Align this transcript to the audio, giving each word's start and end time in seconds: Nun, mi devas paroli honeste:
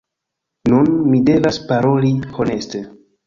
Nun, 0.71 0.87
mi 1.11 1.19
devas 1.27 1.61
paroli 1.73 2.11
honeste: 2.39 2.81